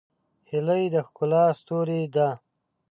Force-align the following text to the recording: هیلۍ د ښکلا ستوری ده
هیلۍ 0.49 0.83
د 0.93 0.95
ښکلا 1.07 1.45
ستوری 1.59 2.03
ده 2.15 2.29